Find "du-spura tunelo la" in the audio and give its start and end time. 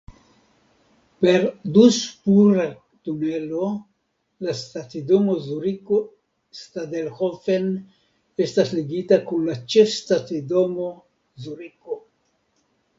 1.73-4.55